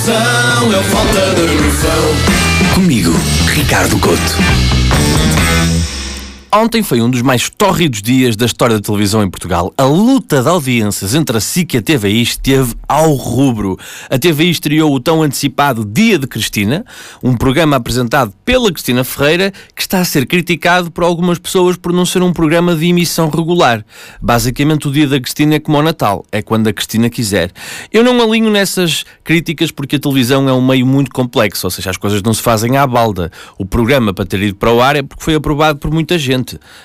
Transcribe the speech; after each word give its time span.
noção, 0.00 0.72
é 0.72 0.82
falta 0.84 1.34
de 1.34 1.54
noção. 1.62 2.74
Comigo, 2.74 3.12
Ricardo 3.48 3.98
Couto. 3.98 4.59
Ontem 6.52 6.82
foi 6.82 7.00
um 7.00 7.08
dos 7.08 7.22
mais 7.22 7.48
tórridos 7.48 8.02
dias 8.02 8.34
da 8.34 8.44
história 8.44 8.74
da 8.74 8.82
televisão 8.82 9.22
em 9.22 9.30
Portugal. 9.30 9.72
A 9.78 9.84
luta 9.84 10.42
de 10.42 10.48
audiências 10.48 11.14
entre 11.14 11.36
a 11.36 11.40
SIC 11.40 11.74
e 11.74 11.78
a 11.78 11.82
TVI 11.82 12.22
esteve 12.22 12.74
ao 12.88 13.12
rubro. 13.12 13.78
A 14.10 14.18
TVI 14.18 14.50
estreou 14.50 14.92
o 14.92 14.98
tão 14.98 15.22
antecipado 15.22 15.84
Dia 15.84 16.18
de 16.18 16.26
Cristina, 16.26 16.84
um 17.22 17.36
programa 17.36 17.76
apresentado 17.76 18.32
pela 18.44 18.72
Cristina 18.72 19.04
Ferreira, 19.04 19.52
que 19.76 19.80
está 19.80 20.00
a 20.00 20.04
ser 20.04 20.26
criticado 20.26 20.90
por 20.90 21.04
algumas 21.04 21.38
pessoas 21.38 21.76
por 21.76 21.92
não 21.92 22.04
ser 22.04 22.20
um 22.20 22.32
programa 22.32 22.74
de 22.74 22.86
emissão 22.86 23.30
regular. 23.30 23.86
Basicamente, 24.20 24.88
o 24.88 24.90
Dia 24.90 25.06
da 25.06 25.20
Cristina 25.20 25.54
é 25.54 25.60
como 25.60 25.78
o 25.78 25.82
Natal, 25.82 26.26
é 26.32 26.42
quando 26.42 26.66
a 26.66 26.72
Cristina 26.72 27.08
quiser. 27.08 27.52
Eu 27.92 28.02
não 28.02 28.20
alinho 28.20 28.50
nessas 28.50 29.04
críticas 29.22 29.70
porque 29.70 29.94
a 29.94 30.00
televisão 30.00 30.48
é 30.48 30.52
um 30.52 30.66
meio 30.66 30.84
muito 30.84 31.12
complexo, 31.12 31.68
ou 31.68 31.70
seja, 31.70 31.90
as 31.90 31.96
coisas 31.96 32.20
não 32.24 32.34
se 32.34 32.42
fazem 32.42 32.76
à 32.76 32.84
balda. 32.88 33.30
O 33.56 33.64
programa, 33.64 34.12
para 34.12 34.26
ter 34.26 34.42
ido 34.42 34.56
para 34.56 34.72
o 34.72 34.80
ar, 34.80 34.96
é 34.96 35.02
porque 35.04 35.22
foi 35.22 35.36
aprovado 35.36 35.78
por 35.78 35.92
muita 35.92 36.18
gente. 36.18 36.39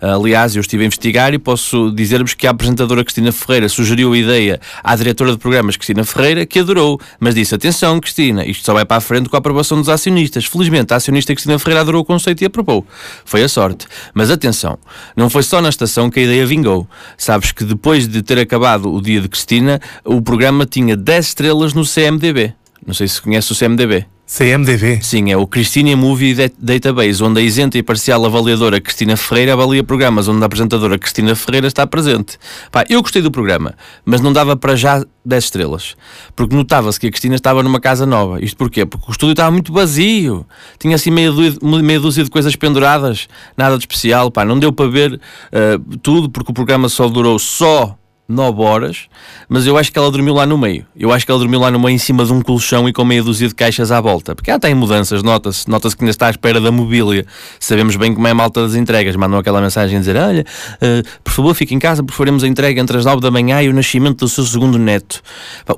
Aliás, 0.00 0.54
eu 0.56 0.60
estive 0.60 0.84
a 0.84 0.86
investigar 0.86 1.34
e 1.34 1.38
posso 1.38 1.90
dizer-vos 1.92 2.34
que 2.34 2.46
a 2.46 2.50
apresentadora 2.50 3.04
Cristina 3.04 3.32
Ferreira 3.32 3.68
sugeriu 3.68 4.12
a 4.12 4.18
ideia 4.18 4.60
à 4.82 4.94
diretora 4.96 5.32
de 5.32 5.38
programas 5.38 5.76
Cristina 5.76 6.04
Ferreira, 6.04 6.46
que 6.46 6.58
adorou, 6.58 7.00
mas 7.18 7.34
disse: 7.34 7.54
atenção, 7.54 8.00
Cristina, 8.00 8.44
isto 8.44 8.64
só 8.64 8.74
vai 8.74 8.84
para 8.84 8.96
a 8.96 9.00
frente 9.00 9.28
com 9.28 9.36
a 9.36 9.38
aprovação 9.38 9.78
dos 9.78 9.88
acionistas. 9.88 10.44
Felizmente, 10.44 10.92
a 10.92 10.96
acionista 10.96 11.34
Cristina 11.34 11.58
Ferreira 11.58 11.80
adorou 11.80 12.02
o 12.02 12.04
conceito 12.04 12.42
e 12.42 12.46
aprovou. 12.46 12.86
Foi 13.24 13.42
a 13.42 13.48
sorte. 13.48 13.86
Mas 14.14 14.30
atenção, 14.30 14.78
não 15.16 15.30
foi 15.30 15.42
só 15.42 15.60
na 15.60 15.68
estação 15.68 16.10
que 16.10 16.20
a 16.20 16.22
ideia 16.22 16.46
vingou. 16.46 16.88
Sabes 17.16 17.52
que 17.52 17.64
depois 17.64 18.08
de 18.08 18.22
ter 18.22 18.38
acabado 18.38 18.92
o 18.92 19.00
dia 19.00 19.20
de 19.20 19.28
Cristina, 19.28 19.80
o 20.04 20.20
programa 20.20 20.66
tinha 20.66 20.96
10 20.96 21.26
estrelas 21.26 21.74
no 21.74 21.84
CMDB. 21.84 22.54
Não 22.86 22.94
sei 22.94 23.08
se 23.08 23.20
conhece 23.20 23.52
o 23.52 23.56
CMDB. 23.56 24.06
CMDB? 24.28 25.00
Sim, 25.02 25.32
é 25.32 25.38
o 25.38 25.46
Christina 25.46 25.96
Movie 25.96 26.52
Database, 26.58 27.24
onde 27.24 27.40
a 27.40 27.42
isenta 27.42 27.78
e 27.78 27.82
parcial 27.82 28.22
avaliadora 28.26 28.78
Cristina 28.78 29.16
Ferreira 29.16 29.54
avalia 29.54 29.82
programas 29.82 30.28
onde 30.28 30.42
a 30.42 30.46
apresentadora 30.46 30.98
Cristina 30.98 31.34
Ferreira 31.34 31.66
está 31.66 31.86
presente. 31.86 32.38
Pá, 32.70 32.84
eu 32.90 33.00
gostei 33.00 33.22
do 33.22 33.30
programa, 33.30 33.74
mas 34.04 34.20
não 34.20 34.30
dava 34.30 34.54
para 34.54 34.76
já 34.76 35.02
10 35.24 35.44
estrelas. 35.44 35.96
Porque 36.36 36.54
notava-se 36.54 37.00
que 37.00 37.06
a 37.06 37.10
Cristina 37.10 37.36
estava 37.36 37.62
numa 37.62 37.80
casa 37.80 38.04
nova. 38.04 38.38
Isto 38.44 38.58
porquê? 38.58 38.84
Porque 38.84 39.06
o 39.08 39.12
estúdio 39.12 39.32
estava 39.32 39.50
muito 39.50 39.72
vazio. 39.72 40.46
Tinha 40.78 40.96
assim 40.96 41.10
meia 41.10 41.32
dúzia, 41.32 41.58
meia 41.62 41.98
dúzia 41.98 42.22
de 42.22 42.28
coisas 42.28 42.54
penduradas, 42.54 43.28
nada 43.56 43.78
de 43.78 43.84
especial. 43.84 44.30
Pá, 44.30 44.44
não 44.44 44.58
deu 44.58 44.70
para 44.74 44.90
ver 44.90 45.14
uh, 45.14 45.96
tudo, 46.02 46.28
porque 46.28 46.50
o 46.50 46.54
programa 46.54 46.90
só 46.90 47.08
durou 47.08 47.38
só 47.38 47.96
9 48.28 48.60
horas, 48.60 49.06
mas 49.48 49.66
eu 49.66 49.78
acho 49.78 49.90
que 49.90 49.98
ela 49.98 50.10
dormiu 50.10 50.34
lá 50.34 50.44
no 50.44 50.58
meio. 50.58 50.84
Eu 50.94 51.10
acho 51.10 51.24
que 51.24 51.30
ela 51.30 51.40
dormiu 51.40 51.58
lá 51.60 51.70
no 51.70 51.80
meio 51.80 51.94
em 51.94 51.98
cima 51.98 52.26
de 52.26 52.32
um 52.32 52.42
colchão 52.42 52.86
e 52.86 52.92
com 52.92 53.02
meia 53.02 53.22
dúzia 53.22 53.48
de 53.48 53.54
caixas 53.54 53.90
à 53.90 54.02
volta. 54.02 54.34
Porque 54.34 54.50
ela 54.50 54.60
tem 54.60 54.74
mudanças, 54.74 55.22
nota-se, 55.22 55.66
nota-se 55.66 55.96
que 55.96 56.04
ainda 56.04 56.10
está 56.10 56.26
à 56.26 56.30
espera 56.30 56.60
da 56.60 56.70
mobília. 56.70 57.24
Sabemos 57.58 57.96
bem 57.96 58.14
como 58.14 58.26
é 58.26 58.32
a 58.32 58.34
malta 58.34 58.60
das 58.60 58.74
entregas. 58.74 59.16
Mandam 59.16 59.38
aquela 59.38 59.62
mensagem 59.62 59.96
a 59.96 60.00
dizer: 60.00 60.16
Olha, 60.16 60.44
uh, 60.74 61.08
por 61.24 61.32
favor, 61.32 61.54
fique 61.54 61.74
em 61.74 61.78
casa, 61.78 62.02
porque 62.02 62.18
faremos 62.18 62.44
a 62.44 62.46
entrega 62.46 62.78
entre 62.78 62.98
as 62.98 63.06
9 63.06 63.22
da 63.22 63.30
manhã 63.30 63.62
e 63.62 63.70
o 63.70 63.72
nascimento 63.72 64.18
do 64.18 64.28
seu 64.28 64.44
segundo 64.44 64.78
neto. 64.78 65.22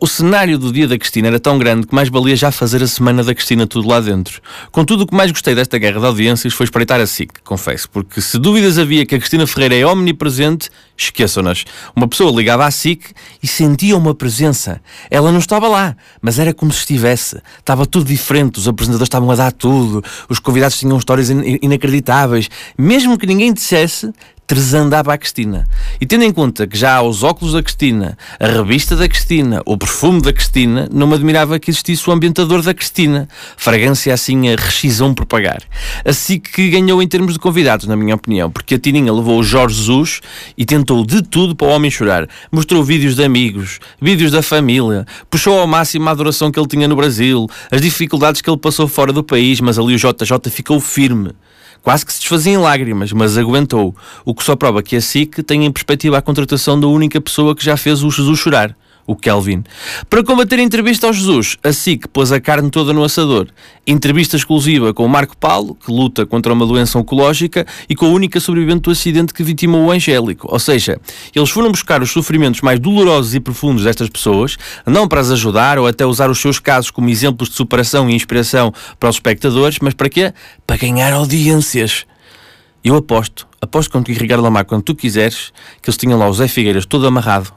O 0.00 0.08
cenário 0.08 0.58
do 0.58 0.72
dia 0.72 0.88
da 0.88 0.98
Cristina 0.98 1.28
era 1.28 1.38
tão 1.38 1.56
grande 1.56 1.86
que 1.86 1.94
mais 1.94 2.08
valia 2.08 2.34
já 2.34 2.50
fazer 2.50 2.82
a 2.82 2.86
semana 2.88 3.22
da 3.22 3.32
Cristina 3.32 3.64
tudo 3.64 3.88
lá 3.88 4.00
dentro. 4.00 4.42
Contudo, 4.72 5.04
o 5.04 5.06
que 5.06 5.14
mais 5.14 5.30
gostei 5.30 5.54
desta 5.54 5.78
guerra 5.78 6.00
de 6.00 6.06
audiências 6.06 6.52
foi 6.52 6.64
espreitar 6.64 7.00
a 7.00 7.06
SIC, 7.06 7.30
confesso, 7.44 7.88
porque 7.90 8.20
se 8.20 8.38
dúvidas 8.38 8.76
havia 8.76 9.06
que 9.06 9.14
a 9.14 9.18
Cristina 9.18 9.46
Ferreira 9.46 9.76
é 9.76 9.86
omnipresente, 9.86 10.68
esqueçam-nas. 10.96 11.64
Uma 11.94 12.08
pessoa 12.08 12.32
ligava 12.40 12.66
à 12.66 12.70
SIC 12.70 13.12
e 13.42 13.46
sentia 13.46 13.96
uma 13.96 14.14
presença. 14.14 14.80
Ela 15.10 15.30
não 15.30 15.38
estava 15.38 15.68
lá, 15.68 15.96
mas 16.20 16.38
era 16.38 16.52
como 16.52 16.72
se 16.72 16.80
estivesse. 16.80 17.40
Estava 17.58 17.86
tudo 17.86 18.06
diferente, 18.06 18.58
os 18.58 18.66
apresentadores 18.66 19.06
estavam 19.06 19.30
a 19.30 19.36
dar 19.36 19.52
tudo, 19.52 20.02
os 20.28 20.38
convidados 20.38 20.78
tinham 20.78 20.98
histórias 20.98 21.30
inacreditáveis. 21.30 22.48
Mesmo 22.76 23.18
que 23.18 23.26
ninguém 23.26 23.52
dissesse, 23.52 24.12
tresandava 24.50 25.14
a 25.14 25.16
Cristina. 25.16 25.64
E 26.00 26.04
tendo 26.04 26.24
em 26.24 26.32
conta 26.32 26.66
que 26.66 26.76
já 26.76 26.96
há 26.96 27.02
os 27.02 27.22
óculos 27.22 27.52
da 27.52 27.62
Cristina, 27.62 28.18
a 28.40 28.48
revista 28.48 28.96
da 28.96 29.06
Cristina, 29.06 29.62
o 29.64 29.78
perfume 29.78 30.20
da 30.20 30.32
Cristina, 30.32 30.88
não 30.92 31.06
me 31.06 31.14
admirava 31.14 31.56
que 31.60 31.70
existisse 31.70 32.10
o 32.10 32.12
ambientador 32.12 32.60
da 32.60 32.74
Cristina. 32.74 33.28
Fragrância 33.56 34.12
assim 34.12 34.48
a 34.48 34.56
rescisão 34.56 35.14
por 35.14 35.24
pagar. 35.24 35.62
Assim 36.04 36.40
que 36.40 36.68
ganhou 36.68 37.00
em 37.00 37.06
termos 37.06 37.34
de 37.34 37.38
convidados, 37.38 37.86
na 37.86 37.94
minha 37.94 38.16
opinião, 38.16 38.50
porque 38.50 38.74
a 38.74 38.78
Tininha 38.80 39.12
levou 39.12 39.38
o 39.38 39.44
Jorge 39.44 39.76
Jesus 39.76 40.20
e 40.58 40.64
tentou 40.64 41.06
de 41.06 41.22
tudo 41.22 41.54
para 41.54 41.68
o 41.68 41.70
homem 41.70 41.88
chorar. 41.88 42.26
Mostrou 42.50 42.82
vídeos 42.82 43.14
de 43.14 43.22
amigos, 43.22 43.78
vídeos 44.02 44.32
da 44.32 44.42
família, 44.42 45.06
puxou 45.30 45.60
ao 45.60 45.66
máximo 45.68 46.08
a 46.08 46.10
adoração 46.10 46.50
que 46.50 46.58
ele 46.58 46.66
tinha 46.66 46.88
no 46.88 46.96
Brasil, 46.96 47.46
as 47.70 47.80
dificuldades 47.80 48.40
que 48.40 48.50
ele 48.50 48.58
passou 48.58 48.88
fora 48.88 49.12
do 49.12 49.22
país, 49.22 49.60
mas 49.60 49.78
ali 49.78 49.94
o 49.94 49.96
JJ 49.96 50.50
ficou 50.50 50.80
firme. 50.80 51.30
Quase 51.82 52.04
que 52.04 52.12
se 52.12 52.20
desfazia 52.20 52.52
em 52.52 52.58
lágrimas, 52.58 53.12
mas 53.12 53.38
aguentou. 53.38 53.94
O 54.24 54.34
que 54.34 54.44
só 54.44 54.54
prova 54.54 54.82
que 54.82 54.96
a 54.96 55.00
SIC 55.00 55.42
tem 55.42 55.64
em 55.64 55.72
perspectiva 55.72 56.18
a 56.18 56.22
contratação 56.22 56.78
da 56.78 56.86
única 56.86 57.20
pessoa 57.20 57.54
que 57.54 57.64
já 57.64 57.76
fez 57.76 58.02
o 58.02 58.10
Jesus 58.10 58.38
chorar 58.38 58.76
o 59.10 59.16
Kelvin. 59.16 59.64
Para 60.08 60.22
combater 60.22 60.60
a 60.60 60.62
entrevista 60.62 61.08
ao 61.08 61.12
Jesus, 61.12 61.56
a 61.64 61.72
SIC 61.72 62.06
pôs 62.08 62.30
a 62.30 62.40
carne 62.40 62.70
toda 62.70 62.92
no 62.92 63.02
assador. 63.02 63.48
Entrevista 63.84 64.36
exclusiva 64.36 64.94
com 64.94 65.04
o 65.04 65.08
Marco 65.08 65.36
Paulo, 65.36 65.74
que 65.74 65.90
luta 65.90 66.24
contra 66.24 66.52
uma 66.52 66.64
doença 66.64 66.96
oncológica, 66.96 67.66
e 67.88 67.96
com 67.96 68.06
a 68.06 68.10
única 68.10 68.38
sobrevivente 68.38 68.82
do 68.82 68.90
acidente 68.92 69.34
que 69.34 69.42
vitimou 69.42 69.86
o 69.86 69.90
Angélico. 69.90 70.46
Ou 70.48 70.60
seja, 70.60 71.00
eles 71.34 71.50
foram 71.50 71.72
buscar 71.72 72.02
os 72.02 72.10
sofrimentos 72.10 72.60
mais 72.60 72.78
dolorosos 72.78 73.34
e 73.34 73.40
profundos 73.40 73.82
destas 73.82 74.08
pessoas, 74.08 74.56
não 74.86 75.08
para 75.08 75.20
as 75.20 75.30
ajudar 75.32 75.76
ou 75.78 75.88
até 75.88 76.06
usar 76.06 76.30
os 76.30 76.38
seus 76.38 76.60
casos 76.60 76.92
como 76.92 77.08
exemplos 77.08 77.48
de 77.48 77.56
superação 77.56 78.08
e 78.08 78.14
inspiração 78.14 78.72
para 79.00 79.10
os 79.10 79.16
espectadores, 79.16 79.78
mas 79.82 79.92
para 79.92 80.08
quê? 80.08 80.32
Para 80.64 80.76
ganhar 80.76 81.12
audiências. 81.12 82.06
Eu 82.84 82.94
aposto, 82.96 83.46
aposto 83.60 83.90
contigo, 83.90 84.20
Ricardo 84.20 84.42
Lamar, 84.42 84.64
quando 84.64 84.82
tu 84.82 84.94
quiseres, 84.94 85.52
que 85.82 85.90
eles 85.90 85.98
tinham 85.98 86.18
lá 86.18 86.28
o 86.28 86.32
Zé 86.32 86.48
Figueiras 86.48 86.86
todo 86.86 87.06
amarrado, 87.06 87.52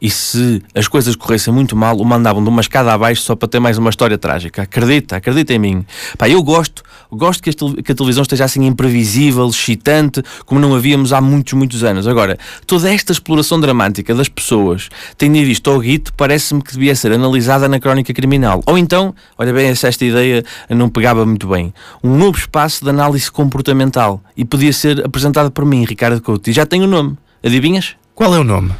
e 0.00 0.10
se 0.10 0.62
as 0.74 0.86
coisas 0.86 1.16
corressem 1.16 1.52
muito 1.52 1.76
mal, 1.76 1.96
o 1.96 2.04
mandavam 2.04 2.42
de 2.42 2.48
uma 2.48 2.60
escada 2.60 2.92
abaixo 2.92 3.22
só 3.22 3.34
para 3.34 3.48
ter 3.48 3.58
mais 3.58 3.78
uma 3.78 3.90
história 3.90 4.16
trágica. 4.16 4.62
Acredita, 4.62 5.16
acredita 5.16 5.52
em 5.52 5.58
mim. 5.58 5.86
Pá, 6.16 6.28
eu 6.28 6.42
gosto, 6.42 6.82
gosto 7.10 7.42
que 7.42 7.50
a, 7.50 7.94
televisão 7.94 8.22
esteja 8.22 8.44
assim 8.44 8.64
imprevisível, 8.64 9.48
excitante, 9.48 10.22
como 10.46 10.60
não 10.60 10.74
havíamos 10.74 11.12
há 11.12 11.20
muitos, 11.20 11.52
muitos 11.54 11.82
anos. 11.82 12.06
Agora, 12.06 12.38
toda 12.66 12.92
esta 12.92 13.12
exploração 13.12 13.60
dramática 13.60 14.14
das 14.14 14.28
pessoas, 14.28 14.88
tendo 15.16 15.34
visto 15.34 15.70
ao 15.70 15.80
guito, 15.80 16.12
parece-me 16.14 16.62
que 16.62 16.72
devia 16.72 16.94
ser 16.94 17.12
analisada 17.12 17.68
na 17.68 17.80
crónica 17.80 18.12
criminal. 18.12 18.62
Ou 18.66 18.78
então, 18.78 19.14
olha 19.36 19.52
bem, 19.52 19.68
esta 19.68 20.04
ideia 20.04 20.44
não 20.68 20.88
pegava 20.88 21.26
muito 21.26 21.48
bem. 21.48 21.72
Um 22.02 22.16
novo 22.16 22.38
espaço 22.38 22.84
de 22.84 22.90
análise 22.90 23.30
comportamental. 23.30 24.22
E 24.36 24.44
podia 24.44 24.72
ser 24.72 25.04
apresentado 25.04 25.50
por 25.50 25.64
mim, 25.64 25.84
Ricardo 25.84 26.20
Couto. 26.20 26.50
E 26.50 26.52
já 26.52 26.64
tem 26.64 26.82
o 26.82 26.86
nome. 26.86 27.16
Adivinhas? 27.42 27.96
Qual 28.14 28.34
é 28.34 28.38
o 28.38 28.44
nome? 28.44 28.72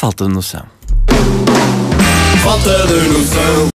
Falta 0.00 0.24
de 0.24 0.32
noção. 0.32 0.64
Falta 2.42 2.86
de 2.86 3.08
noção. 3.10 3.69